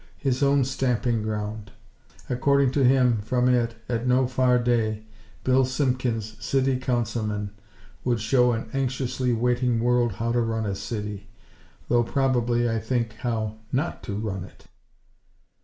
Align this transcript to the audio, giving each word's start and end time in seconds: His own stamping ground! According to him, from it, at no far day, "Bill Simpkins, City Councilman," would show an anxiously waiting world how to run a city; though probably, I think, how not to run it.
His 0.17 0.41
own 0.41 0.65
stamping 0.65 1.21
ground! 1.21 1.73
According 2.27 2.71
to 2.71 2.83
him, 2.83 3.19
from 3.19 3.47
it, 3.47 3.75
at 3.87 4.07
no 4.07 4.25
far 4.25 4.57
day, 4.57 5.05
"Bill 5.43 5.63
Simpkins, 5.63 6.43
City 6.43 6.79
Councilman," 6.79 7.51
would 8.03 8.19
show 8.19 8.51
an 8.53 8.67
anxiously 8.73 9.31
waiting 9.31 9.79
world 9.79 10.13
how 10.13 10.31
to 10.31 10.41
run 10.41 10.65
a 10.65 10.73
city; 10.73 11.29
though 11.87 12.01
probably, 12.03 12.67
I 12.67 12.79
think, 12.79 13.13
how 13.17 13.57
not 13.71 14.01
to 14.09 14.15
run 14.15 14.43
it. 14.43 14.65